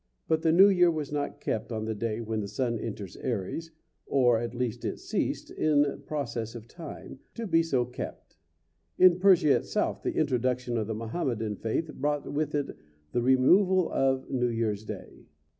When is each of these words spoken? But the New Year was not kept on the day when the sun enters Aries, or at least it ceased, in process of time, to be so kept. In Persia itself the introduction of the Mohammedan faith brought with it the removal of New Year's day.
But 0.27 0.41
the 0.41 0.51
New 0.51 0.67
Year 0.69 0.89
was 0.89 1.11
not 1.11 1.39
kept 1.39 1.71
on 1.71 1.85
the 1.85 1.93
day 1.93 2.21
when 2.21 2.39
the 2.39 2.47
sun 2.47 2.79
enters 2.79 3.17
Aries, 3.17 3.69
or 4.07 4.39
at 4.39 4.55
least 4.55 4.83
it 4.83 4.97
ceased, 4.99 5.51
in 5.51 6.01
process 6.07 6.55
of 6.55 6.67
time, 6.67 7.19
to 7.35 7.45
be 7.45 7.61
so 7.61 7.85
kept. 7.85 8.35
In 8.97 9.19
Persia 9.19 9.55
itself 9.57 10.01
the 10.01 10.15
introduction 10.15 10.75
of 10.75 10.87
the 10.87 10.95
Mohammedan 10.95 11.55
faith 11.55 11.93
brought 11.93 12.33
with 12.33 12.55
it 12.55 12.75
the 13.11 13.21
removal 13.21 13.91
of 13.91 14.27
New 14.27 14.47
Year's 14.49 14.83
day. 14.85 15.27